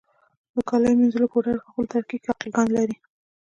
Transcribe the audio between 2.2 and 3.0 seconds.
کې القلي ګانې لري.